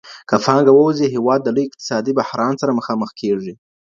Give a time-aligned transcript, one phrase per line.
[0.29, 3.53] که پانګه ووځي هیواد د لوی اقتصادي بحران سره مخامخ کیږي.